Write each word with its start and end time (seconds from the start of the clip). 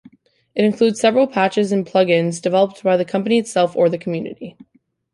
It 0.55 0.65
includes 0.65 0.99
several 0.99 1.27
patches 1.27 1.71
and 1.71 1.85
plugins 1.85 2.41
developed 2.41 2.81
by 2.81 2.97
the 2.97 3.05
company 3.05 3.37
itself 3.37 3.75
or 3.75 3.87
the 3.87 3.99
community. 3.99 4.57